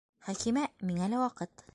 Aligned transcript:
Хәкимә, 0.29 0.63
миңә 0.91 1.11
лә 1.13 1.21
ваҡыт. 1.25 1.67